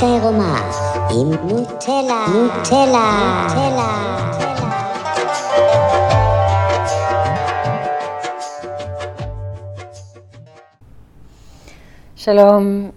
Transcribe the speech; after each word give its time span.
עירומה 0.00 0.70
עם 1.10 1.30
נוטלה, 1.30 2.26
נוטלה, 2.34 3.10
נוטלה. 3.46 4.18
שלום, 12.16 12.90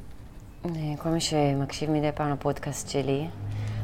כל 0.98 1.10
מי 1.10 1.22
שמקשיב 1.22 1.92
מדי 1.92 2.12
פעם 2.16 2.34
לפודקאסט 2.34 2.90
שלי. 2.90 3.28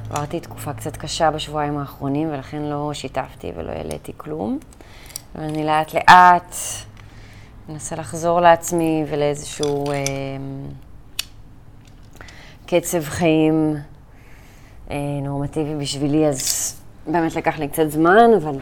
עברתי 0.10 0.40
תקופה 0.40 0.74
קצת 0.74 0.98
קשה 0.98 1.32
בשבועיים 1.32 1.78
האחרונים, 1.78 2.30
ולכן 2.32 2.62
לא 2.62 2.94
שיתפתי 2.94 3.52
ולא 3.56 3.72
העליתי 3.72 4.12
כלום. 4.18 4.60
ואני 5.36 5.66
לאט 5.66 5.94
לאט 5.94 6.56
מנסה 7.70 7.96
לחזור 7.96 8.42
לעצמי 8.42 9.06
ולאיזשהו 9.10 9.92
אה, 9.92 9.96
קצב 12.70 13.04
חיים 13.04 13.76
אה, 14.92 14.98
נורמטיבי 15.22 15.76
בשבילי, 15.76 16.28
אז 16.28 16.76
באמת 17.08 17.36
לקח 17.36 17.60
לי 17.60 17.68
קצת 17.68 17.90
זמן, 17.90 18.30
אבל 18.38 18.60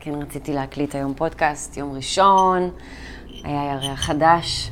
כן 0.00 0.14
רציתי 0.14 0.52
להקליט 0.52 0.94
היום 0.94 1.14
פודקאסט, 1.14 1.76
יום 1.76 1.92
ראשון, 1.92 2.70
היה 3.44 3.72
ירח 3.72 4.00
חדש, 4.00 4.70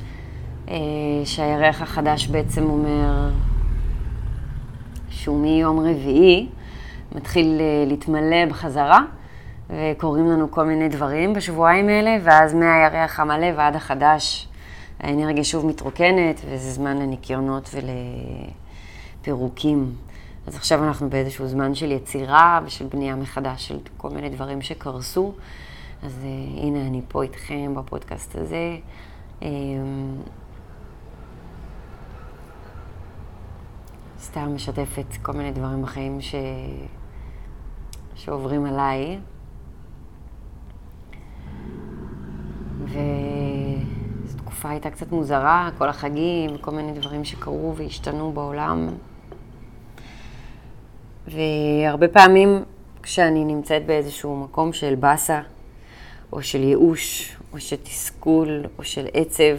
אה, 0.69 0.77
שהירח 1.25 1.83
החדש 1.83 2.27
בעצם 2.27 2.65
אומר 2.71 3.31
שהוא 5.11 5.41
מיום 5.41 5.79
רביעי 5.81 6.49
מתחיל 7.15 7.61
אה, 7.61 7.85
להתמלא 7.87 8.47
בחזרה. 8.49 9.01
וקורים 9.71 10.31
לנו 10.31 10.51
כל 10.51 10.65
מיני 10.65 10.89
דברים 10.89 11.35
בשבועיים 11.35 11.89
האלה, 11.89 12.17
ואז 12.23 12.55
מהירח 12.55 13.21
המלא 13.21 13.47
ועד 13.57 13.77
החדש 13.77 14.49
האנרגיה 15.01 15.45
שוב 15.45 15.67
מתרוקנת, 15.67 16.41
וזה 16.49 16.71
זמן 16.73 16.99
לניקיונות 16.99 17.75
ולפירוקים. 19.23 19.95
אז 20.47 20.57
עכשיו 20.57 20.85
אנחנו 20.85 21.11
באיזשהו 21.11 21.47
זמן 21.47 21.75
של 21.75 21.93
יצירה 21.93 22.61
ושל 22.65 22.87
בנייה 22.87 23.17
מחדש 23.17 23.69
של 23.69 23.79
כל 23.97 24.11
מיני 24.11 24.29
דברים 24.29 24.63
שקרסו. 24.63 25.33
אז 26.03 26.19
uh, 26.23 26.61
הנה 26.61 26.87
אני 26.87 27.03
פה 27.09 27.23
איתכם 27.23 27.75
בפודקאסט 27.77 28.37
הזה. 28.37 28.77
Um, 29.41 29.45
סתם 34.21 34.55
משתפת 34.55 35.07
כל 35.23 35.33
מיני 35.33 35.53
דברים 35.53 35.83
בחיים 35.83 36.21
ש... 36.21 36.35
שעוברים 38.15 38.65
עליי. 38.67 39.19
וזו 42.85 43.40
תקופה 44.61 44.73
הייתה 44.73 44.91
קצת 44.91 45.13
מוזרה, 45.13 45.71
כל 45.79 45.89
החגים, 45.89 46.59
כל 46.59 46.71
מיני 46.71 46.93
דברים 46.93 47.25
שקרו 47.25 47.75
והשתנו 47.77 48.33
בעולם. 48.33 48.89
והרבה 51.27 52.09
פעמים 52.09 52.63
כשאני 53.03 53.45
נמצאת 53.45 53.87
באיזשהו 53.87 54.37
מקום 54.37 54.73
של 54.73 54.95
באסה, 54.95 55.41
או 56.33 56.43
של 56.43 56.63
ייאוש, 56.63 57.37
או 57.53 57.61
של 57.61 57.77
תסכול, 57.77 58.63
או 58.79 58.85
של 58.85 59.07
עצב, 59.13 59.57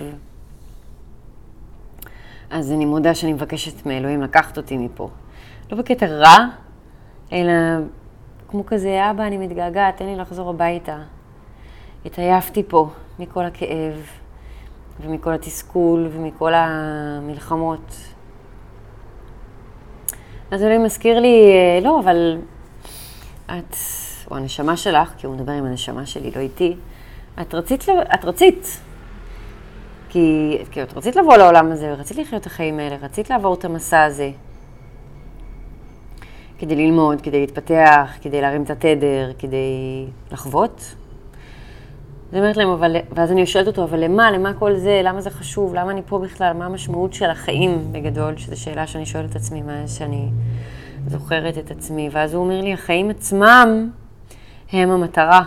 אז 2.49 2.71
אני 2.71 2.85
מודה 2.85 3.15
שאני 3.15 3.33
מבקשת 3.33 3.85
מאלוהים 3.85 4.21
לקחת 4.21 4.57
אותי 4.57 4.77
מפה. 4.77 5.09
לא 5.71 5.77
בקטע 5.77 6.05
רע, 6.05 6.37
אלא 7.31 7.53
כמו 8.47 8.65
כזה, 8.65 9.11
אבא, 9.11 9.27
אני 9.27 9.37
מתגעגעת, 9.37 9.97
תן 9.97 10.05
לי 10.05 10.15
לחזור 10.15 10.49
הביתה. 10.49 10.97
התעייפתי 12.05 12.63
פה 12.67 12.89
מכל 13.19 13.45
הכאב 13.45 14.20
ומכל 14.99 15.33
התסכול 15.33 16.09
ומכל 16.11 16.53
המלחמות. 16.55 17.95
אז 20.51 20.63
אלוהים 20.63 20.83
מזכיר 20.83 21.19
לי, 21.19 21.45
לא, 21.83 21.99
אבל 21.99 22.37
את, 23.45 23.75
או 24.31 24.37
הנשמה 24.37 24.77
שלך, 24.77 25.13
כי 25.17 25.27
הוא 25.27 25.35
מדבר 25.35 25.51
עם 25.51 25.65
הנשמה 25.65 26.05
שלי, 26.05 26.31
לא 26.35 26.39
איתי, 26.39 26.75
את 27.41 27.55
רצית, 27.55 27.85
את 28.13 28.25
רצית. 28.25 28.81
כי, 30.09 30.57
כי 30.71 30.83
את 30.83 30.97
רצית 30.97 31.15
לבוא 31.15 31.37
לעולם 31.37 31.71
הזה, 31.71 31.93
רצית 31.93 32.17
לחיות 32.17 32.41
את 32.41 32.47
החיים 32.47 32.79
האלה, 32.79 32.95
רצית 33.01 33.29
לעבור 33.29 33.53
את 33.53 33.65
המסע 33.65 34.03
הזה. 34.03 34.31
כדי 36.59 36.75
ללמוד, 36.75 37.21
כדי 37.21 37.39
להתפתח, 37.39 38.11
כדי 38.21 38.41
להרים 38.41 38.63
את 38.63 38.69
התדר, 38.69 39.31
כדי 39.39 40.05
לחוות. 40.31 40.95
אני 42.31 42.39
אומרת 42.39 42.57
להם, 42.57 42.69
אבל, 42.69 42.95
ואז 43.15 43.31
אני 43.31 43.45
שואלת 43.45 43.67
אותו, 43.67 43.83
אבל 43.83 44.03
למה, 44.03 44.31
למה 44.31 44.53
כל 44.53 44.75
זה, 44.75 45.01
למה 45.03 45.21
זה 45.21 45.29
חשוב, 45.29 45.75
למה 45.75 45.91
אני 45.91 46.01
פה 46.05 46.19
בכלל, 46.19 46.53
מה 46.53 46.65
המשמעות 46.65 47.13
של 47.13 47.29
החיים 47.29 47.91
בגדול, 47.91 48.37
שזו 48.37 48.61
שאלה 48.61 48.87
שאני 48.87 49.05
שואלת 49.05 49.31
את 49.31 49.35
עצמי 49.35 49.61
מאז 49.61 49.97
שאני 49.97 50.29
זוכרת 51.07 51.57
את 51.57 51.71
עצמי. 51.71 52.09
ואז 52.11 52.33
הוא 52.33 52.43
אומר 52.43 52.61
לי, 52.61 52.73
החיים 52.73 53.09
עצמם 53.09 53.89
הם 54.71 54.91
המטרה. 54.91 55.41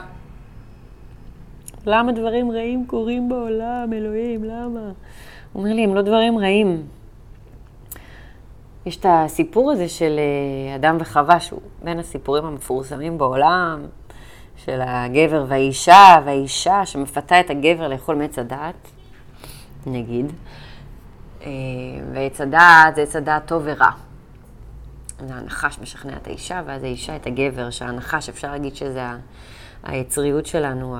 למה 1.86 2.12
דברים 2.12 2.50
רעים 2.50 2.86
קורים 2.86 3.28
בעולם, 3.28 3.92
אלוהים, 3.92 4.44
למה? 4.44 4.80
הוא 5.52 5.62
אומר 5.62 5.74
לי, 5.74 5.84
הם 5.84 5.94
לא 5.94 6.02
דברים 6.02 6.38
רעים. 6.38 6.82
יש 8.86 8.96
את 8.96 9.06
הסיפור 9.08 9.70
הזה 9.70 9.88
של 9.88 10.18
אה, 10.18 10.76
אדם 10.76 10.96
וחווה, 11.00 11.40
שהוא 11.40 11.60
בין 11.82 11.98
הסיפורים 11.98 12.44
המפורסמים 12.44 13.18
בעולם, 13.18 13.82
של 14.56 14.80
הגבר 14.84 15.44
והאישה, 15.48 16.16
והאישה 16.24 16.86
שמפתה 16.86 17.40
את 17.40 17.50
הגבר 17.50 17.88
לאכול 17.88 18.16
מעץ 18.16 18.38
הדעת, 18.38 18.88
נגיד. 19.86 20.32
אה, 21.42 21.50
ועץ 22.12 22.40
הדעת 22.40 22.94
זה 22.94 23.02
עץ 23.02 23.16
הדעת 23.16 23.46
טוב 23.46 23.62
ורע. 23.64 23.90
זה 25.26 25.34
הנחש 25.34 25.78
משכנע 25.78 26.16
את 26.16 26.26
האישה, 26.26 26.62
ואז 26.66 26.82
האישה 26.82 27.16
את 27.16 27.26
הגבר, 27.26 27.70
שהנחש, 27.70 28.28
אפשר 28.28 28.50
להגיד 28.52 28.76
שזה 28.76 29.06
היצריות 29.82 30.46
שלנו, 30.46 30.96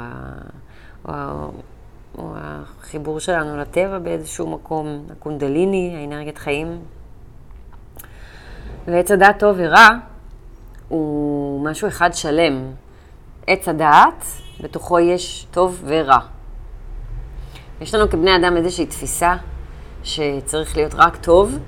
או, 1.08 1.12
או 2.18 2.32
החיבור 2.36 3.20
שלנו 3.20 3.56
לטבע 3.56 3.98
באיזשהו 3.98 4.50
מקום, 4.50 5.06
הקונדליני, 5.10 5.96
האנרגיית 5.96 6.38
חיים. 6.38 6.78
ועץ 8.86 9.10
הדעת 9.10 9.38
טוב 9.38 9.56
ורע 9.58 9.88
הוא 10.88 11.64
משהו 11.64 11.88
אחד 11.88 12.14
שלם. 12.14 12.72
עץ 13.46 13.68
הדעת, 13.68 14.24
בתוכו 14.60 14.98
יש 14.98 15.46
טוב 15.50 15.82
ורע. 15.86 16.18
יש 17.80 17.94
לנו 17.94 18.10
כבני 18.10 18.36
אדם 18.36 18.56
איזושהי 18.56 18.86
תפיסה 18.86 19.36
שצריך 20.02 20.76
להיות 20.76 20.94
רק 20.94 21.16
טוב, 21.16 21.58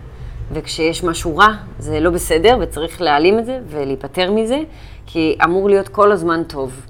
וכשיש 0.53 1.05
משהו 1.05 1.37
רע 1.37 1.49
זה 1.79 2.01
לא 2.01 2.11
בסדר, 2.11 2.59
וצריך 2.61 3.01
להעלים 3.01 3.39
את 3.39 3.47
זה 3.47 3.59
ולהיפטר 3.67 4.31
מזה, 4.31 4.61
כי 5.07 5.39
אמור 5.45 5.69
להיות 5.69 5.89
כל 5.89 6.13
הזמן 6.13 6.43
טוב. 6.45 6.81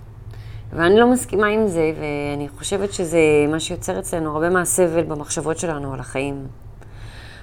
ואני 0.73 1.01
לא 1.01 1.11
מסכימה 1.11 1.47
עם 1.47 1.67
זה, 1.67 1.93
ואני 2.01 2.49
חושבת 2.49 2.93
שזה 2.93 3.19
מה 3.49 3.61
שיוצר 3.61 3.99
אצלנו 3.99 4.33
הרבה 4.33 4.51
מהסבל 4.51 5.03
במחשבות 5.03 5.59
שלנו 5.59 5.95
על 5.95 6.01
החיים. 6.01 6.47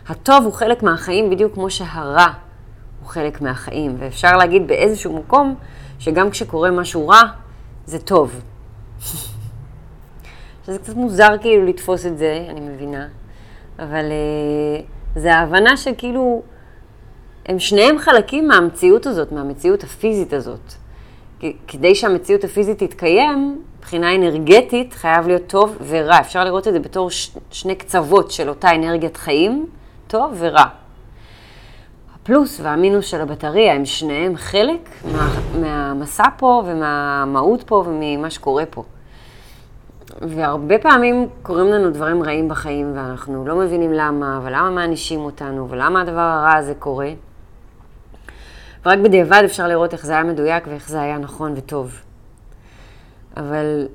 הטוב 0.07 0.43
הוא 0.43 0.53
חלק 0.53 0.83
מהחיים 0.83 1.29
בדיוק 1.29 1.53
כמו 1.53 1.69
שהרע 1.69 2.27
הוא 3.03 3.09
חלק 3.09 3.41
מהחיים, 3.41 3.95
ואפשר 3.99 4.37
להגיד 4.37 4.67
באיזשהו 4.67 5.17
מקום 5.17 5.55
שגם 5.99 6.29
כשקורה 6.29 6.71
משהו 6.71 7.07
רע, 7.07 7.21
זה 7.85 7.99
טוב. 7.99 8.41
שזה 10.65 10.79
קצת 10.79 10.95
מוזר 10.95 11.37
כאילו 11.41 11.65
לתפוס 11.65 12.05
את 12.05 12.17
זה, 12.17 12.45
אני 12.49 12.59
מבינה, 12.59 13.07
אבל 13.79 14.05
uh, 14.05 15.19
זה 15.19 15.35
ההבנה 15.35 15.77
שכאילו, 15.77 16.41
הם 17.45 17.59
שניהם 17.59 17.99
חלקים 17.99 18.47
מהמציאות 18.47 19.05
הזאת, 19.05 19.31
מהמציאות 19.31 19.83
הפיזית 19.83 20.33
הזאת. 20.33 20.73
כדי 21.67 21.95
שהמציאות 21.95 22.43
הפיזית 22.43 22.83
תתקיים, 22.83 23.61
מבחינה 23.79 24.15
אנרגטית 24.15 24.93
חייב 24.93 25.27
להיות 25.27 25.47
טוב 25.47 25.77
ורע. 25.87 26.19
אפשר 26.19 26.43
לראות 26.43 26.67
את 26.67 26.73
זה 26.73 26.79
בתור 26.79 27.09
ש- 27.11 27.31
שני 27.51 27.75
קצוות 27.75 28.31
של 28.31 28.49
אותה 28.49 28.75
אנרגיית 28.75 29.17
חיים, 29.17 29.67
טוב 30.07 30.33
ורע. 30.37 30.82
הפלוס 32.23 32.59
והמינוס 32.59 33.05
של 33.05 33.21
הבטריה 33.21 33.73
הם 33.73 33.85
שניהם 33.85 34.35
חלק 34.35 34.89
מה, 35.13 35.29
מהמסע 35.61 36.23
פה 36.37 36.63
ומהמהות 36.65 37.63
פה 37.63 37.83
וממה 37.87 38.29
שקורה 38.29 38.65
פה. 38.65 38.83
והרבה 40.21 40.77
פעמים 40.77 41.29
קורים 41.41 41.67
לנו 41.67 41.91
דברים 41.91 42.23
רעים 42.23 42.49
בחיים 42.49 42.91
ואנחנו 42.95 43.45
לא 43.45 43.55
מבינים 43.55 43.93
למה, 43.93 44.39
ולמה 44.43 44.69
מענישים 44.69 45.19
אותנו, 45.19 45.69
ולמה 45.69 46.01
הדבר 46.01 46.19
הרע 46.19 46.53
הזה 46.53 46.73
קורה. 46.79 47.09
ורק 48.85 48.99
בדיעבד 48.99 49.41
אפשר 49.45 49.67
לראות 49.67 49.93
איך 49.93 50.05
זה 50.05 50.13
היה 50.13 50.23
מדויק 50.23 50.67
ואיך 50.67 50.89
זה 50.89 51.01
היה 51.01 51.17
נכון 51.17 51.53
וטוב. 51.55 51.99
אבל 53.37 53.87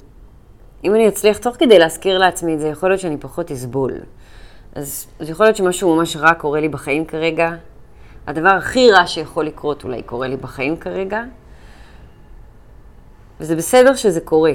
אם 0.85 0.95
אני 0.95 1.09
אצליח 1.09 1.39
תוך 1.39 1.57
כדי 1.57 1.79
להזכיר 1.79 2.19
לעצמי 2.19 2.55
את 2.55 2.61
זה, 2.61 2.69
יכול 2.69 2.89
להיות 2.89 3.01
שאני 3.01 3.17
פחות 3.17 3.51
אסבול. 3.51 3.93
אז 4.75 5.07
זה 5.21 5.33
יכול 5.33 5.47
להיות 5.47 5.57
שמשהו 5.57 5.97
ממש 5.97 6.17
רע 6.17 6.35
קורה 6.35 6.61
לי 6.61 6.69
בחיים 6.69 7.05
כרגע, 7.05 7.51
הדבר 8.29 8.49
הכי 8.49 8.91
רע 8.91 9.07
שיכול 9.07 9.47
לקרות 9.47 9.85
אולי 9.85 10.03
קורה 10.03 10.29
לי 10.29 10.37
בחיים 10.37 10.77
כרגע, 10.77 11.23
וזה 13.41 13.57
בסדר 13.57 13.95
שזה 13.95 14.21
קורה. 14.21 14.53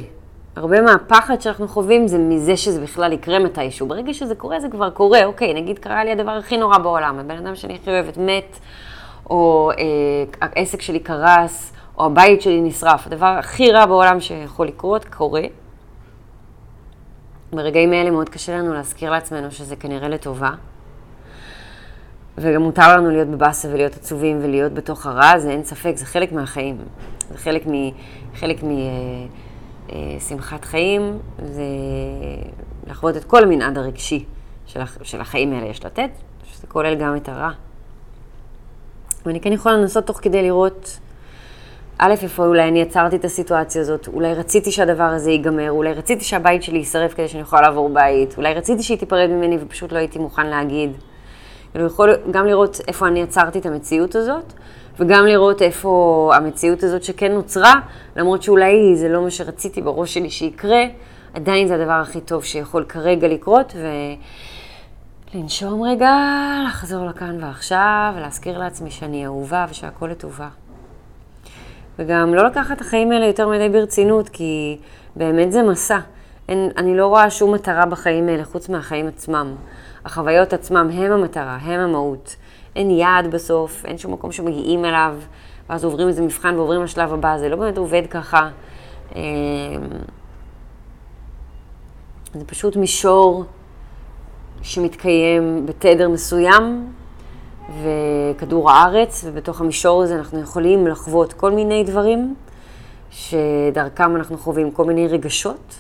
הרבה 0.56 0.82
מהפחד 0.82 1.42
שאנחנו 1.42 1.68
חווים 1.68 2.08
זה 2.08 2.18
מזה 2.18 2.58
שזה 2.58 2.82
בכלל 2.82 3.14
יקרה 3.14 3.40
מתישהו. 3.40 3.88
ברגע 3.88 4.14
שזה 4.14 4.36
קורה, 4.36 4.60
זה 4.60 4.70
כבר 4.70 4.90
קורה. 4.90 5.26
אוקיי, 5.26 5.54
נגיד 5.54 5.80
קרה 5.80 6.04
לי 6.04 6.12
הדבר 6.12 6.32
הכי 6.32 6.58
נורא 6.58 6.78
בעולם, 6.78 7.20
הבן 7.20 7.38
אדם 7.38 7.56
שאני 7.56 7.76
הכי 7.76 7.90
אוהבת 7.92 8.18
מת, 8.18 8.60
או 9.30 9.72
אה, 9.72 10.48
העסק 10.56 10.82
שלי 10.82 11.00
קרס, 11.00 11.74
או 11.98 12.06
הבית 12.06 12.42
שלי 12.42 12.62
נשרף. 12.62 13.08
הדבר 13.08 13.36
הכי 13.40 13.72
רע 13.72 13.86
בעולם 13.86 14.20
שיכול 14.20 14.68
לקרות, 14.68 15.06
קורה. 15.06 15.44
ברגעים 17.54 17.94
האלה 17.94 18.12
מאוד 18.12 18.30
קשה 18.30 18.58
לנו 18.58 18.74
להזכיר 18.74 19.12
לעצמנו 19.12 19.52
שזה 19.52 19.76
כנראה 19.76 20.10
לטובה. 20.10 20.52
וגם 22.38 22.62
מותר 22.62 22.98
לנו 22.98 23.10
להיות 23.10 23.28
בבאסה 23.28 23.68
ולהיות 23.72 23.96
עצובים 23.96 24.40
ולהיות 24.42 24.74
בתוך 24.74 25.06
הרע, 25.06 25.40
זה 25.40 25.50
אין 25.50 25.64
ספק, 25.64 25.94
זה 25.96 26.06
חלק 26.06 26.32
מהחיים. 26.32 26.78
זה 27.32 27.38
חלק 27.38 27.68
מ... 27.68 27.72
חלק 28.36 28.64
משמחת 30.18 30.60
אה, 30.60 30.66
אה, 30.66 30.72
חיים, 30.72 31.20
זה 31.44 31.64
לחוות 32.88 33.18
את 33.18 33.24
כל 33.24 33.44
המנעד 33.44 33.78
הרגשי 33.78 34.26
של. 34.66 34.80
של 35.04 35.22
החיים 35.22 35.54
האלה 35.54 35.66
יש 35.66 35.86
לתת, 35.86 36.10
שזה 36.52 36.68
כולל 36.68 36.96
גם 36.96 37.16
את 37.16 37.30
הרע. 37.30 37.52
ואני 39.26 39.42
כן 39.42 39.54
יכולה 39.54 39.78
לנסות 39.78 40.06
תוך 40.06 40.20
כדי 40.22 40.42
לראות, 40.42 41.00
א', 41.98 42.14
איפה 42.22 42.46
אולי 42.46 42.68
אני 42.68 42.82
עצרתי 42.82 43.16
את 43.16 43.26
הסיטואציה 43.26 43.82
הזאת, 43.82 44.08
אולי 44.08 44.34
רציתי 44.34 44.72
שהדבר 44.72 45.04
הזה 45.04 45.32
ייגמר, 45.32 45.72
אולי 45.72 45.94
רציתי 45.94 46.24
שהבית 46.24 46.64
שלי 46.64 46.78
יישרף 46.78 47.14
כדי 47.14 47.28
שאני 47.28 47.42
אוכל 47.42 47.62
לעבור 47.62 47.90
בית, 47.90 48.38
אולי 48.38 48.54
רציתי 48.54 48.84
שהיא 48.84 48.98
תיפרד 48.98 49.30
ממני 49.30 49.58
ופשוט 49.62 49.92
לא 49.92 49.98
הייתי 49.98 50.20
מוכן 50.20 50.48
להגיד. 50.48 50.92
כאילו, 51.74 51.86
יכול 51.86 52.10
גם 52.32 52.46
לראות 52.46 52.82
איפה 52.88 53.08
אני 53.08 53.24
עצרתי 53.24 53.60
את 53.60 53.66
המציאות 53.66 54.16
הזאת, 54.16 54.54
וגם 55.00 55.26
לראות 55.26 55.62
איפה 55.62 56.32
המציאות 56.36 56.84
הזאת 56.84 57.04
שכן 57.04 57.32
נוצרה, 57.32 57.74
למרות 58.16 58.44
שאולי 58.44 58.96
זה 58.96 59.10
לא 59.10 59.22
מה 59.22 59.32
שרציתי 59.32 59.82
בראש 59.82 60.14
שלי 60.14 60.30
שיקרה, 60.30 60.84
עדיין 61.34 61.68
זה 61.68 61.76
הדבר 61.76 61.92
הכי 61.92 62.22
טוב 62.22 62.44
שיכול 62.44 62.86
כרגע 62.90 63.28
לקרות, 63.28 63.76
ולנשום 65.34 65.84
רגע, 65.84 66.12
לחזור 66.68 67.06
לכאן 67.06 67.44
ועכשיו, 67.44 68.14
ולהזכיר 68.18 68.60
לעצמי 68.60 68.92
שאני 68.92 69.26
אהובה 69.26 69.66
ושהכול 69.70 70.12
לטובה. 70.12 70.48
וגם 72.00 72.34
לא 72.34 72.46
לקחת 72.46 72.76
את 72.76 72.82
החיים 72.82 73.12
האלה 73.12 73.26
יותר 73.26 73.50
מדי 73.50 73.70
ברצינות, 73.70 74.30
כי 74.30 74.78
באמת 75.16 75.52
זה 75.52 75.64
מסע. 75.64 76.00
אין, 76.50 76.70
אני 76.78 76.98
לא 76.98 77.08
רואה 77.08 77.30
שום 77.30 77.54
מטרה 77.54 77.86
בחיים 77.86 78.30
האלה 78.30 78.46
חוץ 78.46 78.70
מהחיים 78.70 79.08
עצמם. 79.08 79.56
החוויות 80.06 80.54
עצמם 80.54 80.90
הם 80.94 81.12
המטרה, 81.12 81.58
הם 81.62 81.80
המהות. 81.80 82.36
אין 82.76 82.92
יעד 82.92 83.32
בסוף, 83.32 83.86
אין 83.86 83.98
שום 83.98 84.14
מקום 84.14 84.32
שמגיעים 84.32 84.86
אליו, 84.86 85.16
ואז 85.70 85.84
עוברים 85.84 86.08
איזה 86.08 86.22
מבחן 86.22 86.56
ועוברים 86.56 86.84
לשלב 86.84 87.14
הבא, 87.14 87.38
זה 87.38 87.50
לא 87.50 87.56
באמת 87.56 87.78
עובד 87.78 88.02
ככה. 88.10 88.50
אמ, 89.16 89.22
זה 92.34 92.46
פשוט 92.46 92.76
מישור 92.76 93.46
שמתקיים 94.62 95.66
בתדר 95.66 96.10
מסוים, 96.10 96.92
וכדור 97.82 98.72
הארץ, 98.72 99.24
ובתוך 99.28 99.62
המישור 99.62 100.04
הזה 100.04 100.16
אנחנו 100.16 100.40
יכולים 100.40 100.88
לחוות 100.88 101.34
כל 101.34 101.52
מיני 101.52 101.84
דברים, 101.84 102.36
שדרכם 103.12 104.16
אנחנו 104.16 104.38
חווים 104.38 104.72
כל 104.72 104.86
מיני 104.86 105.08
רגשות, 105.08 105.76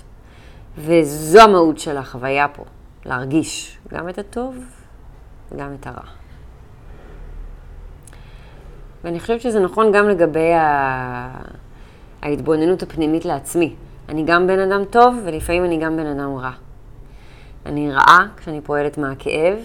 וזו 0.77 1.39
המהות 1.39 1.79
של 1.79 1.97
החוויה 1.97 2.47
פה. 2.47 2.63
להרגיש 3.05 3.77
גם 3.89 4.09
את 4.09 4.17
הטוב 4.17 4.57
וגם 5.51 5.73
את 5.79 5.88
הרע. 5.88 6.03
ואני 9.03 9.19
חושבת 9.19 9.41
שזה 9.41 9.59
נכון 9.59 9.91
גם 9.91 10.09
לגבי 10.09 10.53
ה... 10.53 11.29
ההתבוננות 12.21 12.83
הפנימית 12.83 13.25
לעצמי. 13.25 13.75
אני 14.09 14.23
גם 14.25 14.47
בן 14.47 14.59
אדם 14.59 14.85
טוב, 14.85 15.15
ולפעמים 15.23 15.65
אני 15.65 15.77
גם 15.77 15.97
בן 15.97 16.05
אדם 16.05 16.35
רע. 16.35 16.51
אני 17.65 17.91
רעה 17.91 18.27
כשאני 18.38 18.61
פועלת 18.61 18.97
מהכאב, 18.97 19.57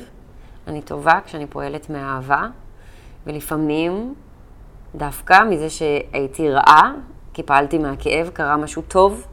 אני 0.66 0.82
טובה 0.82 1.18
כשאני 1.24 1.46
פועלת 1.46 1.90
מהאהבה, 1.90 2.46
ולפעמים, 3.26 4.14
דווקא 4.94 5.44
מזה 5.50 5.70
שהייתי 5.70 6.50
רעה, 6.50 6.92
כי 7.32 7.42
פעלתי 7.42 7.78
מהכאב, 7.78 8.30
קרה 8.32 8.56
משהו 8.56 8.82
טוב 8.82 9.26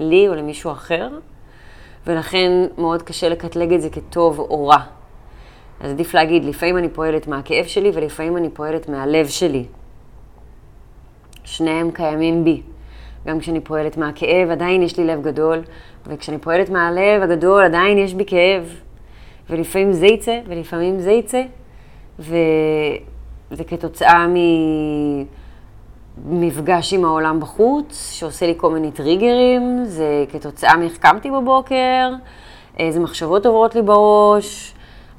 לי 0.00 0.28
או 0.28 0.34
למישהו 0.34 0.72
אחר, 0.72 1.08
ולכן 2.06 2.52
מאוד 2.78 3.02
קשה 3.02 3.28
לקטלג 3.28 3.72
את 3.72 3.82
זה 3.82 3.90
כטוב 3.90 4.38
או 4.38 4.66
רע. 4.66 4.78
אז 5.80 5.90
עדיף 5.90 6.14
להגיד, 6.14 6.44
לפעמים 6.44 6.78
אני 6.78 6.88
פועלת 6.88 7.26
מהכאב 7.26 7.66
שלי 7.66 7.90
ולפעמים 7.94 8.36
אני 8.36 8.50
פועלת 8.50 8.88
מהלב 8.88 9.26
שלי. 9.26 9.64
שניהם 11.44 11.90
קיימים 11.90 12.44
בי. 12.44 12.62
גם 13.26 13.38
כשאני 13.38 13.60
פועלת 13.60 13.96
מהכאב, 13.96 14.50
עדיין 14.50 14.82
יש 14.82 14.98
לי 14.98 15.04
לב 15.04 15.22
גדול, 15.22 15.62
וכשאני 16.06 16.38
פועלת 16.38 16.70
מהלב 16.70 17.22
הגדול, 17.22 17.64
עדיין 17.64 17.98
יש 17.98 18.14
בי 18.14 18.24
כאב. 18.26 18.76
ולפעמים 19.50 19.92
זה 19.92 20.06
יצא, 20.06 20.40
ולפעמים 20.46 21.00
זה 21.00 21.12
יצא, 21.12 21.42
וזה 22.18 23.64
כתוצאה 23.66 24.26
מ... 24.26 24.36
מפגש 26.26 26.92
עם 26.92 27.04
העולם 27.04 27.40
בחוץ, 27.40 28.10
שעושה 28.12 28.46
לי 28.46 28.54
כל 28.56 28.70
מיני 28.70 28.92
טריגרים, 28.92 29.84
זה 29.84 30.24
כתוצאה 30.32 30.76
מאיך 30.76 30.98
קמתי 30.98 31.30
בבוקר, 31.30 32.10
איזה 32.78 33.00
מחשבות 33.00 33.46
עוברות 33.46 33.74
לי 33.74 33.82
בראש. 33.82 34.74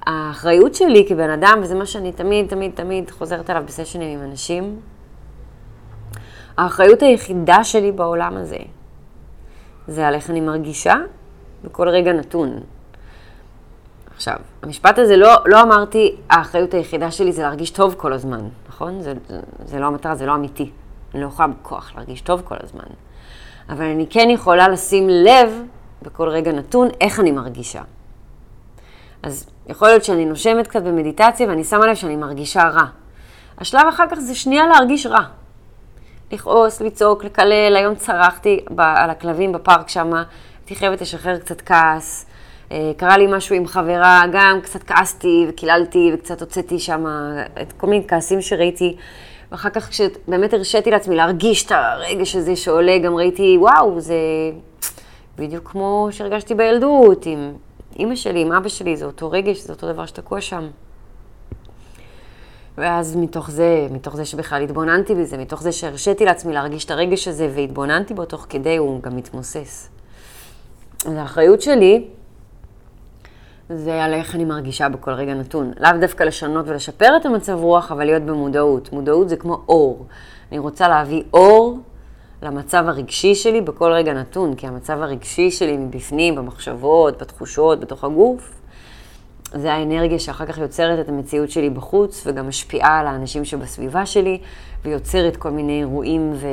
האחריות 0.06 0.76
שלי 0.76 1.06
כבן 1.10 1.30
אדם, 1.30 1.60
וזה 1.62 1.76
מה 1.76 1.86
שאני 1.86 2.12
תמיד, 2.12 2.48
תמיד, 2.48 2.72
תמיד 2.76 3.12
חוזרת 3.12 3.50
עליו 3.50 3.64
בסשנים 3.66 4.20
עם 4.20 4.30
אנשים, 4.32 4.80
האחריות 6.58 7.02
היחידה 7.02 7.64
שלי 7.64 7.92
בעולם 7.92 8.38
הזה, 8.38 8.58
זה 9.88 10.08
על 10.08 10.14
איך 10.14 10.30
אני 10.30 10.42
מרגישה 10.42 10.96
בכל 11.64 11.90
רגע 11.90 12.14
נתון. 12.14 12.60
עכשיו, 14.16 14.36
המשפט 14.64 15.00
הזה, 15.00 15.18
לא, 15.18 15.32
לא 15.46 15.62
אמרתי, 15.62 16.16
האחריות 16.30 16.74
היחידה 16.74 17.12
שלי 17.12 17.32
זה 17.32 17.42
להרגיש 17.42 17.72
טוב 17.72 17.96
כל 17.98 18.14
הזמן, 18.14 18.42
נכון? 18.70 19.02
זה, 19.02 19.14
זה, 19.28 19.40
זה 19.66 19.80
לא 19.80 19.86
המטרה, 19.86 20.16
זה 20.16 20.26
לא 20.26 20.36
אמיתי. 20.36 20.72
אני 21.14 21.22
לא 21.22 21.28
יכולה 21.28 21.48
בכוח 21.48 21.92
להרגיש 21.96 22.22
טוב 22.22 22.42
כל 22.46 22.56
הזמן. 22.64 22.84
אבל 23.70 23.86
אני 23.86 24.08
כן 24.10 24.30
יכולה 24.30 24.68
לשים 24.68 25.10
לב 25.10 25.64
בכל 26.02 26.30
רגע 26.30 26.52
נתון 26.52 26.88
איך 27.02 27.20
אני 27.20 27.32
מרגישה. 27.32 27.82
אז 29.24 29.50
יכול 29.68 29.88
להיות 29.88 30.04
שאני 30.04 30.26
נושמת 30.26 30.68
קצת 30.68 30.84
במדיטציה 30.84 31.48
ואני 31.48 31.64
שמה 31.64 31.88
לב 31.88 31.96
שאני 31.96 32.16
מרגישה 32.16 32.64
רע. 32.64 32.86
השלב 33.58 33.88
אחר 33.90 34.04
כך 34.12 34.20
זה 34.20 34.36
שנייה 34.36 34.68
להרגיש 34.68 35.06
רע. 35.06 35.24
לכעוס, 36.32 36.82
לצעוק, 36.82 37.24
לקלל, 37.24 37.76
היום 37.76 37.96
צרחתי 37.96 38.66
על 38.78 39.10
הכלבים 39.10 39.52
בפארק 39.52 39.90
שם, 39.90 40.14
הייתי 40.60 40.76
חייבת 40.76 41.02
לשחרר 41.02 41.40
קצת 41.40 41.62
כעס. 41.62 42.26
אה, 42.72 42.92
קרה 42.98 43.18
לי 43.18 43.28
משהו 43.30 43.56
עם 43.56 43.68
חברה, 43.68 44.24
גם 44.32 44.60
קצת 44.64 44.84
כעסתי 44.84 45.46
וקיללתי 45.50 46.12
וקצת 46.14 46.42
הוצאתי 46.42 46.80
שם 46.80 47.06
את 47.62 47.74
כל 47.74 47.88
מיני 47.88 48.08
כעסים 48.08 48.42
שראיתי. 48.42 48.98
ואחר 49.54 49.70
כך 49.70 49.90
כשבאמת 49.90 50.54
הרשיתי 50.54 50.92
לעצמי 50.92 51.16
להרגיש 51.16 51.66
את 51.66 51.72
הרגש 51.72 52.36
הזה 52.36 52.56
שעולה, 52.56 52.98
גם 52.98 53.16
ראיתי, 53.16 53.58
וואו, 53.60 54.00
זה 54.00 54.16
בדיוק 55.38 55.72
כמו 55.72 56.08
שהרגשתי 56.12 56.56
בילדות, 56.56 57.26
עם 57.26 57.54
אימא 58.00 58.16
שלי, 58.16 58.42
עם 58.42 58.52
אבא 58.52 58.70
שלי, 58.70 58.98
זה 58.98 59.06
אותו 59.06 59.32
רגש, 59.32 59.60
זה 59.60 59.74
אותו 59.74 59.94
דבר 59.94 60.06
שתקוע 60.06 60.42
שם. 60.42 60.68
ואז 62.78 63.16
מתוך 63.16 63.52
זה, 63.52 63.88
מתוך 63.92 64.16
זה 64.16 64.26
שבכלל 64.26 64.62
התבוננתי 64.62 65.16
בזה, 65.16 65.38
מתוך 65.38 65.62
זה 65.62 65.72
שהרשיתי 65.72 66.26
לעצמי 66.26 66.54
להרגיש 66.54 66.86
את 66.86 66.92
הרגש 66.92 67.28
הזה 67.28 67.50
והתבוננתי 67.56 68.14
בו 68.14 68.26
תוך 68.26 68.46
כדי, 68.50 68.78
הוא 68.78 69.02
גם 69.02 69.16
מתמוסס. 69.16 69.90
אז 71.06 71.14
האחריות 71.14 71.62
שלי 71.62 72.08
זה 73.70 74.04
על 74.04 74.14
איך 74.14 74.36
אני 74.36 74.46
מרגישה 74.46 74.90
בכל 74.90 75.12
רגע 75.12 75.34
נתון. 75.34 75.72
לאו 75.80 75.92
דווקא 76.02 76.24
לשנות 76.24 76.68
ולשפר 76.68 77.18
את 77.22 77.26
המצב 77.26 77.54
רוח, 77.54 77.92
אבל 77.92 78.06
להיות 78.06 78.24
במודעות. 78.24 78.94
מודעות 78.94 79.30
זה 79.30 79.36
כמו 79.36 79.62
אור. 79.68 80.06
אני 80.52 80.60
רוצה 80.60 80.88
להביא 80.88 81.24
אור 81.34 81.80
למצב 82.42 82.84
הרגשי 82.88 83.36
שלי 83.36 83.62
בכל 83.62 83.92
רגע 83.92 84.14
נתון, 84.14 84.56
כי 84.56 84.68
המצב 84.68 85.02
הרגשי 85.02 85.52
שלי 85.52 85.78
מבפנים, 85.78 86.36
במחשבות, 86.36 87.22
בתחושות, 87.22 87.80
בתוך 87.80 88.04
הגוף, 88.04 88.62
זה 89.54 89.74
האנרגיה 89.74 90.20
שאחר 90.20 90.46
כך 90.46 90.58
יוצרת 90.58 91.00
את 91.00 91.10
המציאות 91.10 91.50
שלי 91.50 91.70
בחוץ, 91.70 92.24
וגם 92.28 92.48
משפיעה 92.48 93.00
על 93.00 93.08
האנשים 93.08 93.46
שבסביבה 93.46 94.06
שלי, 94.06 94.40
ויוצרת 94.86 95.38
כל 95.38 95.50
מיני 95.50 95.80
אירועים 95.80 96.34
ו... 96.36 96.48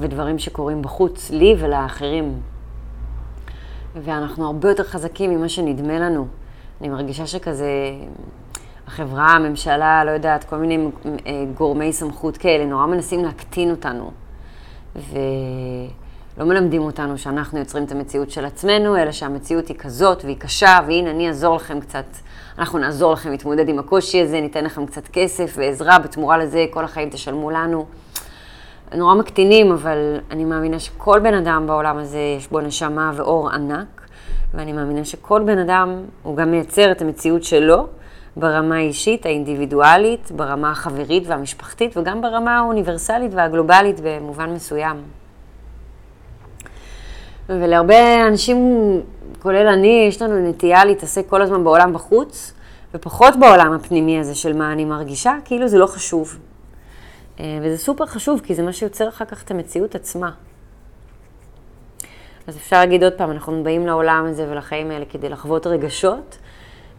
ודברים 0.00 0.38
שקורים 0.38 0.82
בחוץ, 0.82 1.30
לי 1.30 1.54
ולאחרים. 1.58 2.40
ואנחנו 3.96 4.46
הרבה 4.46 4.68
יותר 4.68 4.84
חזקים 4.84 5.30
ממה 5.30 5.48
שנדמה 5.48 5.98
לנו. 5.98 6.26
אני 6.80 6.88
מרגישה 6.88 7.26
שכזה, 7.26 7.70
החברה, 8.86 9.26
הממשלה, 9.26 10.04
לא 10.04 10.10
יודעת, 10.10 10.44
כל 10.44 10.56
מיני 10.56 10.88
אה, 11.06 11.44
גורמי 11.54 11.92
סמכות 11.92 12.36
כאלה, 12.36 12.66
נורא 12.66 12.86
מנסים 12.86 13.24
להקטין 13.24 13.70
אותנו. 13.70 14.10
ולא 14.96 16.46
מלמדים 16.46 16.82
אותנו 16.82 17.18
שאנחנו 17.18 17.58
יוצרים 17.58 17.84
את 17.84 17.92
המציאות 17.92 18.30
של 18.30 18.44
עצמנו, 18.44 18.96
אלא 18.96 19.12
שהמציאות 19.12 19.68
היא 19.68 19.76
כזאת 19.76 20.24
והיא 20.24 20.36
קשה, 20.36 20.78
והנה 20.86 21.10
אני 21.10 21.28
אעזור 21.28 21.56
לכם 21.56 21.80
קצת, 21.80 22.04
אנחנו 22.58 22.78
נעזור 22.78 23.12
לכם 23.12 23.30
להתמודד 23.30 23.68
עם 23.68 23.78
הקושי 23.78 24.22
הזה, 24.22 24.40
ניתן 24.40 24.64
לכם 24.64 24.86
קצת 24.86 25.08
כסף 25.08 25.54
ועזרה, 25.56 25.98
בתמורה 25.98 26.38
לזה 26.38 26.66
כל 26.70 26.84
החיים 26.84 27.10
תשלמו 27.10 27.50
לנו. 27.50 27.86
נורא 28.96 29.14
מקטינים, 29.14 29.72
אבל 29.72 30.16
אני 30.30 30.44
מאמינה 30.44 30.78
שכל 30.78 31.18
בן 31.18 31.34
אדם 31.34 31.66
בעולם 31.66 31.98
הזה 31.98 32.18
יש 32.38 32.48
בו 32.48 32.60
נשמה 32.60 33.12
ואור 33.14 33.50
ענק, 33.50 34.08
ואני 34.54 34.72
מאמינה 34.72 35.04
שכל 35.04 35.42
בן 35.42 35.58
אדם, 35.58 36.02
הוא 36.22 36.36
גם 36.36 36.50
מייצר 36.50 36.92
את 36.92 37.02
המציאות 37.02 37.44
שלו 37.44 37.86
ברמה 38.36 38.76
האישית, 38.76 39.26
האינדיבידואלית, 39.26 40.30
ברמה 40.30 40.70
החברית 40.70 41.24
והמשפחתית, 41.26 41.96
וגם 41.96 42.20
ברמה 42.20 42.58
האוניברסלית 42.58 43.34
והגלובלית 43.34 44.00
במובן 44.02 44.50
מסוים. 44.50 44.96
ולהרבה 47.48 48.26
אנשים, 48.28 48.58
כולל 49.42 49.66
אני, 49.66 50.06
יש 50.08 50.22
לנו 50.22 50.48
נטייה 50.48 50.84
להתעסק 50.84 51.28
כל 51.28 51.42
הזמן 51.42 51.64
בעולם 51.64 51.92
בחוץ, 51.92 52.52
ופחות 52.94 53.34
בעולם 53.40 53.72
הפנימי 53.72 54.20
הזה 54.20 54.34
של 54.34 54.56
מה 54.56 54.72
אני 54.72 54.84
מרגישה, 54.84 55.32
כאילו 55.44 55.68
זה 55.68 55.78
לא 55.78 55.86
חשוב. 55.86 56.38
אה, 57.40 57.58
וזה 57.62 57.78
סופר 57.78 58.06
חשוב, 58.06 58.40
כי 58.44 58.54
זה 58.54 58.62
מה 58.62 58.72
שיוצר 58.72 59.08
אחר 59.08 59.24
כך 59.24 59.42
את 59.42 59.50
המציאות 59.50 59.94
עצמה. 59.94 60.30
אז 62.46 62.56
אפשר 62.56 62.76
להגיד 62.76 63.04
עוד 63.04 63.12
פעם, 63.12 63.30
אנחנו 63.30 63.64
באים 63.64 63.86
לעולם 63.86 64.26
הזה 64.28 64.50
ולחיים 64.50 64.90
האלה 64.90 65.04
כדי 65.04 65.28
לחוות 65.28 65.66
רגשות, 65.66 66.38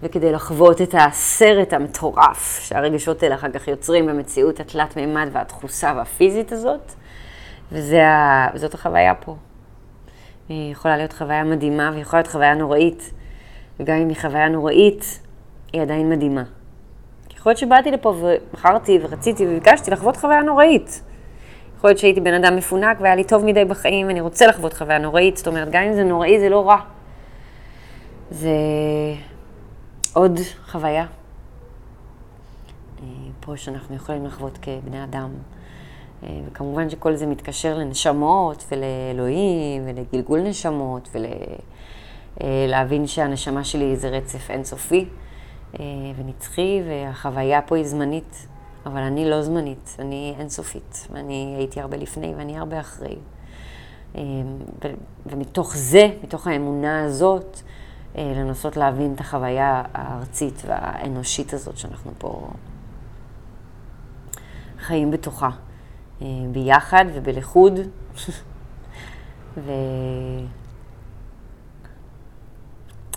וכדי 0.01 0.31
לחוות 0.31 0.81
את 0.81 0.95
הסרט 0.97 1.73
המטורף 1.73 2.59
שהרגשות 2.61 3.23
האלה 3.23 3.35
אחר 3.35 3.51
כך 3.51 3.67
יוצרים 3.67 4.05
במציאות 4.07 4.59
התלת 4.59 4.95
מימד 4.95 5.29
והדחוסה 5.31 5.93
והפיזית 5.95 6.51
הזאת, 6.51 6.91
וזאת 7.71 8.73
החוויה 8.73 9.15
פה. 9.15 9.35
היא 10.49 10.71
יכולה 10.71 10.97
להיות 10.97 11.13
חוויה 11.13 11.43
מדהימה 11.43 11.89
והיא 11.91 12.01
יכולה 12.01 12.21
להיות 12.21 12.31
חוויה 12.31 12.55
נוראית, 12.55 13.13
וגם 13.79 13.95
אם 13.95 14.09
היא 14.09 14.17
חוויה 14.21 14.49
נוראית, 14.49 15.19
היא 15.73 15.81
עדיין 15.81 16.09
מדהימה. 16.09 16.43
יכול 17.39 17.49
להיות 17.49 17.59
שבאתי 17.59 17.91
לפה 17.91 18.09
ובחרתי 18.09 18.99
ורציתי 19.01 19.47
וביקשתי 19.47 19.91
לחוות 19.91 20.17
חוויה 20.17 20.41
נוראית. 20.41 21.01
יכול 21.77 21.89
להיות 21.89 21.99
שהייתי 21.99 22.21
בן 22.21 22.33
אדם 22.33 22.55
מפונק 22.55 22.97
והיה 23.01 23.15
לי 23.15 23.23
טוב 23.23 23.45
מדי 23.45 23.65
בחיים, 23.65 24.07
ואני 24.07 24.21
רוצה 24.21 24.47
לחוות 24.47 24.73
חוויה 24.73 24.97
נוראית, 24.97 25.37
זאת 25.37 25.47
אומרת, 25.47 25.67
גם 25.71 25.83
אם 25.83 25.93
זה 25.93 26.03
נוראי, 26.03 26.39
זה 26.39 26.49
לא 26.49 26.69
רע. 26.69 26.77
זה 28.31 28.49
עוד 30.13 30.39
חוויה. 30.71 31.05
אה, 33.03 33.07
פה 33.39 33.57
שאנחנו 33.57 33.95
יכולים 33.95 34.25
לחוות 34.25 34.57
כבני 34.61 35.03
אדם. 35.03 35.29
אה, 36.23 36.29
וכמובן 36.47 36.89
שכל 36.89 37.15
זה 37.15 37.25
מתקשר 37.25 37.77
לנשמות 37.77 38.63
ולאלוהים 38.71 39.81
ולגלגול 39.85 40.39
נשמות 40.39 41.15
ולהבין 42.41 43.07
שהנשמה 43.07 43.63
שלי 43.63 43.95
זה 43.95 44.09
רצף 44.09 44.51
אינסופי. 44.51 45.05
אה, 45.79 45.85
ונצחי, 46.15 46.81
והחוויה 46.87 47.61
פה 47.61 47.75
היא 47.75 47.85
זמנית, 47.85 48.47
אבל 48.85 49.01
אני 49.01 49.29
לא 49.29 49.41
זמנית, 49.41 49.95
אני 49.99 50.35
אינסופית, 50.39 51.07
ואני 51.11 51.55
הייתי 51.57 51.81
הרבה 51.81 51.97
לפני 51.97 52.33
ואני 52.37 52.57
הרבה 52.57 52.79
אחרי. 52.79 53.15
אה, 54.15 54.21
ומתוך 55.25 55.75
זה, 55.75 56.09
מתוך 56.23 56.47
האמונה 56.47 57.03
הזאת, 57.05 57.59
אה, 58.17 58.33
לנסות 58.35 58.77
להבין 58.77 59.13
את 59.13 59.19
החוויה 59.19 59.83
הארצית 59.93 60.61
והאנושית 60.65 61.53
הזאת 61.53 61.77
שאנחנו 61.77 62.11
פה 62.17 62.49
חיים 64.79 65.11
בתוכה, 65.11 65.49
ביחד 66.51 67.05
ובלכוד. 67.13 67.79
ו... 69.65 69.71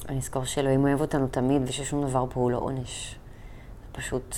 אני 0.08 0.18
אזכור 0.18 0.44
שאלוהים 0.44 0.84
אוהב 0.84 1.00
אותנו 1.00 1.26
תמיד 1.26 1.62
וששום 1.66 2.06
דבר 2.06 2.24
פה 2.30 2.40
הוא 2.40 2.50
לא 2.50 2.58
עונש. 2.58 3.14
זה 3.82 3.92
פשוט 3.92 4.36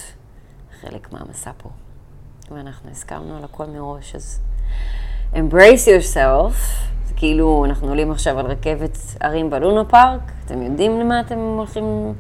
חלק 0.81 1.13
מהמסע 1.13 1.51
פה. 1.57 1.69
ואנחנו 2.51 2.91
הסכמנו 2.91 3.37
על 3.37 3.45
הכל 3.45 3.67
מראש, 3.67 4.15
אז 4.15 4.41
embrace 5.33 5.87
yourself, 5.87 6.55
זה 7.05 7.15
כאילו 7.17 7.65
אנחנו 7.65 7.89
עולים 7.89 8.11
עכשיו 8.11 8.39
על 8.39 8.47
רכבת 8.47 8.99
הרים 9.21 9.51
בלונה 9.51 9.85
פארק, 9.85 10.21
אתם 10.45 10.63
יודעים 10.63 11.01
למה 11.01 11.21
אתם 11.21 11.39
הולכים, 11.39 12.15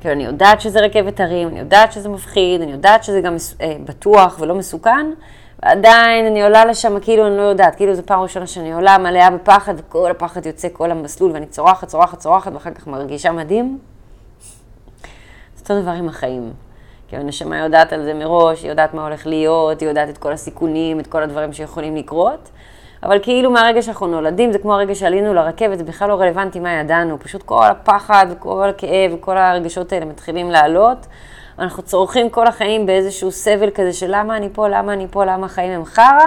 כאילו 0.00 0.14
אני 0.14 0.24
יודעת 0.24 0.60
שזה 0.60 0.80
רכבת 0.80 1.20
הרים, 1.20 1.48
אני 1.48 1.58
יודעת 1.58 1.92
שזה 1.92 2.08
מפחיד, 2.08 2.60
אני 2.60 2.72
יודעת 2.72 3.04
שזה 3.04 3.20
גם 3.20 3.36
אה, 3.60 3.76
בטוח 3.84 4.36
ולא 4.40 4.54
מסוכן, 4.54 5.06
ועדיין 5.62 6.26
אני 6.26 6.42
עולה 6.42 6.64
לשם 6.64 7.00
כאילו 7.00 7.26
אני 7.26 7.36
לא 7.36 7.42
יודעת, 7.42 7.74
כאילו 7.74 7.94
זו 7.94 8.02
פעם 8.06 8.20
ראשונה 8.20 8.46
שאני 8.46 8.72
עולה 8.72 8.98
מלאה 8.98 9.30
בפחד, 9.30 9.74
וכל 9.76 10.10
הפחד 10.10 10.46
יוצא 10.46 10.68
כל 10.72 10.90
המסלול, 10.90 11.32
ואני 11.32 11.46
צורחת, 11.46 11.88
צורחת, 11.88 12.18
צורחת, 12.18 12.52
ואחר 12.52 12.70
כך 12.70 12.86
מרגישה 12.86 13.32
מדהים. 13.32 13.78
זה 15.56 15.62
אותו 15.62 15.82
דבר 15.82 15.90
עם 15.90 16.08
החיים. 16.08 16.52
כי 17.08 17.16
הנשמה 17.16 17.58
יודעת 17.58 17.92
על 17.92 18.04
זה 18.04 18.14
מראש, 18.14 18.62
היא 18.62 18.70
יודעת 18.70 18.94
מה 18.94 19.04
הולך 19.04 19.26
להיות, 19.26 19.80
היא 19.80 19.88
יודעת 19.88 20.08
את 20.08 20.18
כל 20.18 20.32
הסיכונים, 20.32 21.00
את 21.00 21.06
כל 21.06 21.22
הדברים 21.22 21.52
שיכולים 21.52 21.96
לקרות. 21.96 22.50
אבל 23.02 23.18
כאילו 23.22 23.50
מהרגע 23.50 23.82
שאנחנו 23.82 24.06
נולדים, 24.06 24.52
זה 24.52 24.58
כמו 24.58 24.74
הרגע 24.74 24.94
שעלינו 24.94 25.34
לרכבת, 25.34 25.78
זה 25.78 25.84
בכלל 25.84 26.08
לא 26.08 26.14
רלוונטי 26.14 26.60
מה 26.60 26.72
ידענו, 26.72 27.20
פשוט 27.20 27.42
כל 27.42 27.64
הפחד 27.66 28.26
וכל 28.30 28.68
הכאב 28.68 29.14
וכל 29.14 29.36
הרגשות 29.36 29.92
האלה 29.92 30.04
מתחילים 30.04 30.50
לעלות. 30.50 31.06
אנחנו 31.58 31.82
צורכים 31.82 32.30
כל 32.30 32.46
החיים 32.46 32.86
באיזשהו 32.86 33.32
סבל 33.32 33.70
כזה 33.70 33.92
של 33.92 34.06
למה 34.08 34.36
אני 34.36 34.48
פה, 34.52 34.68
למה 34.68 34.92
אני 34.92 35.06
פה, 35.10 35.24
למה 35.24 35.46
החיים 35.46 35.72
הם 35.72 35.84
חרא, 35.84 36.26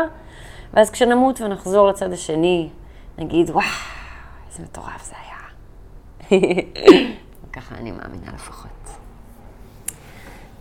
ואז 0.73 0.89
כשנמות 0.89 1.41
ונחזור 1.41 1.87
לצד 1.87 2.13
השני, 2.13 2.69
נגיד, 3.17 3.49
וואו, 3.49 3.65
איזה 4.49 4.63
מטורף 4.63 5.05
זה 5.05 5.15
היה. 5.21 5.35
ככה 7.53 7.75
אני 7.75 7.91
מאמינה 7.91 8.31
לפחות. 8.33 8.69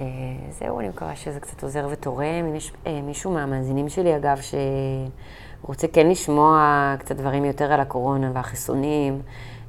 אה, 0.01 0.07
זהו, 0.51 0.81
אני 0.81 0.89
מקווה 0.89 1.17
שזה 1.17 1.41
קצת 1.41 1.63
עוזר 1.63 1.87
ותורם. 1.91 2.45
אם 2.49 2.55
יש 2.55 2.73
אה, 2.87 3.01
מישהו 3.03 3.31
מהמאזינים 3.31 3.89
שלי, 3.89 4.17
אגב, 4.17 4.39
שרוצה 5.63 5.89
כן 5.89 6.07
לשמוע 6.07 6.95
קצת 6.99 7.17
דברים 7.17 7.45
יותר 7.45 7.73
על 7.73 7.81
הקורונה 7.81 8.31
והחיסונים, 8.35 9.23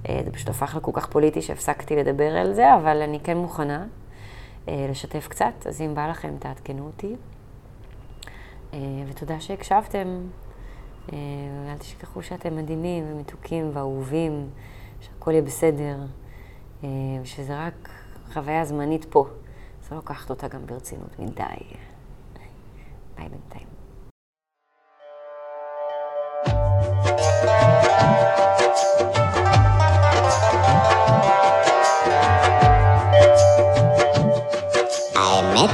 אה, 0.10 0.22
זה 0.26 0.32
פשוט 0.32 0.50
הפך 0.50 0.76
לכל 0.76 0.92
כך 0.94 1.08
פוליטי 1.08 1.42
שהפסקתי 1.42 1.96
לדבר 1.96 2.38
על 2.38 2.54
זה, 2.54 2.76
אבל 2.76 3.02
אני 3.02 3.20
כן 3.20 3.38
מוכנה. 3.38 3.86
אה, 4.68 4.88
לשתף 4.90 5.28
קצת, 5.28 5.54
אז 5.68 5.82
אם 5.82 5.96
בא 5.96 6.08
לכם, 6.08 6.36
תעדכנו 6.40 6.86
אותי. 6.86 7.16
אה, 8.74 8.80
ותודה 9.08 9.40
שהקשבתם. 9.40 10.08
אה, 11.14 11.18
אל 11.72 11.78
תשכחו 11.78 12.24
שאתם 12.24 12.56
מדהימים 12.56 13.04
ומתוקים 13.08 13.70
ואהובים, 13.74 14.50
שהכל 15.02 15.32
יהיה 15.32 15.42
בסדר, 15.42 15.98
ושזה 17.22 17.66
רק 17.66 17.90
חוויה 18.34 18.66
זמנית 18.66 19.06
פה. 19.06 19.28
אז 19.84 19.92
לא 19.92 19.98
לקחת 19.98 20.30
אותה 20.30 20.48
גם 20.48 20.66
ברצינות 20.66 21.20
מדי. 21.20 21.44
ביי 23.18 23.30
בינתיים. 23.30 23.75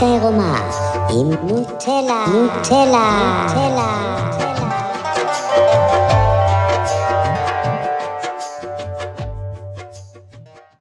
העירומה 0.04 0.70
עם 1.10 1.30
נוטלה, 1.44 2.26
נוטלה, 2.28 3.44
נוטלה. 3.48 4.41